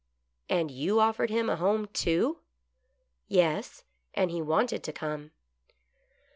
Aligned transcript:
And 0.49 0.71
you 0.71 0.99
offered 0.99 1.29
him 1.29 1.47
a 1.47 1.57
home, 1.57 1.85
too?"" 1.93 2.39
Yes, 3.27 3.83
and 4.15 4.31
he 4.31 4.41
wanted 4.41 4.83
to 4.85 4.91
come." 4.91 5.29